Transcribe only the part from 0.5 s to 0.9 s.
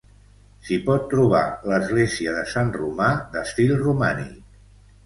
S'hi